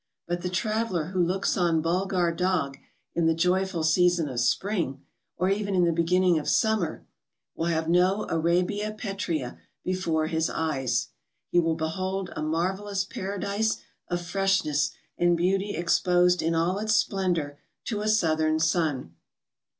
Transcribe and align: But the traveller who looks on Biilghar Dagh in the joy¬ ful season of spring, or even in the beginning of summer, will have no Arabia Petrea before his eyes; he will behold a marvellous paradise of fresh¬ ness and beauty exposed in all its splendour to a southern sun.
But 0.27 0.41
the 0.41 0.49
traveller 0.49 1.09
who 1.09 1.23
looks 1.23 1.55
on 1.55 1.83
Biilghar 1.83 2.35
Dagh 2.35 2.77
in 3.13 3.27
the 3.27 3.35
joy¬ 3.35 3.67
ful 3.67 3.83
season 3.83 4.27
of 4.29 4.39
spring, 4.39 5.03
or 5.37 5.47
even 5.47 5.75
in 5.75 5.83
the 5.83 5.91
beginning 5.91 6.39
of 6.39 6.49
summer, 6.49 7.05
will 7.53 7.67
have 7.67 7.87
no 7.87 8.25
Arabia 8.27 8.93
Petrea 8.97 9.59
before 9.83 10.25
his 10.25 10.49
eyes; 10.49 11.09
he 11.49 11.59
will 11.59 11.75
behold 11.75 12.31
a 12.35 12.41
marvellous 12.41 13.05
paradise 13.05 13.77
of 14.07 14.21
fresh¬ 14.21 14.65
ness 14.65 14.89
and 15.19 15.37
beauty 15.37 15.75
exposed 15.75 16.41
in 16.41 16.55
all 16.55 16.79
its 16.79 16.95
splendour 16.95 17.59
to 17.85 18.01
a 18.01 18.07
southern 18.07 18.57
sun. 18.57 19.13